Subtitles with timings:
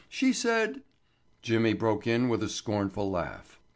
[0.09, 0.81] She said——"
[1.43, 3.59] Jimmy broke in with a scornful laugh.